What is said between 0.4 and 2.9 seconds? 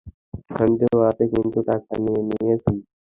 সন্দেহ আছে কিন্তু টাকা নিয়ে নিয়েছি।